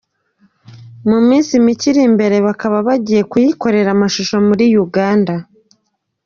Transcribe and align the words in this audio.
Mu 1.09 1.19
minsi 1.27 1.53
mike 1.65 1.85
iri 1.89 2.01
imbere 2.09 2.35
bakaba 2.47 2.77
bagiye 2.87 3.21
kuyikorera 3.31 3.89
amashusho 3.95 4.35
muri 4.47 4.65
Uganda. 4.85 5.35